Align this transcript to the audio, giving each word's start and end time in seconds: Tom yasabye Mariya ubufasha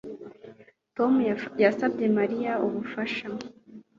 Tom 0.97 1.13
yasabye 1.63 2.05
Mariya 2.17 2.51
ubufasha 2.65 3.27